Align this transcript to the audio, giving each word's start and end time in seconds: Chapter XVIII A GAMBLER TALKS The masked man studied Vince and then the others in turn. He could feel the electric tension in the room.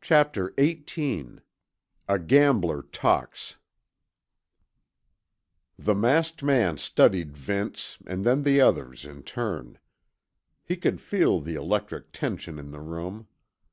Chapter 0.00 0.54
XVIII 0.60 1.40
A 2.08 2.20
GAMBLER 2.20 2.82
TALKS 2.82 3.56
The 5.76 5.92
masked 5.96 6.44
man 6.44 6.78
studied 6.78 7.36
Vince 7.36 7.98
and 8.06 8.24
then 8.24 8.44
the 8.44 8.60
others 8.60 9.04
in 9.04 9.24
turn. 9.24 9.80
He 10.64 10.76
could 10.76 11.00
feel 11.00 11.40
the 11.40 11.56
electric 11.56 12.12
tension 12.12 12.60
in 12.60 12.70
the 12.70 12.78
room. 12.78 13.26